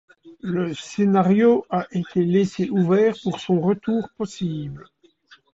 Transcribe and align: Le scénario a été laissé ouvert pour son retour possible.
Le 0.41 0.73
scénario 0.73 1.63
a 1.69 1.85
été 1.91 2.23
laissé 2.25 2.71
ouvert 2.71 3.13
pour 3.23 3.39
son 3.39 3.61
retour 3.61 4.09
possible. 4.17 4.87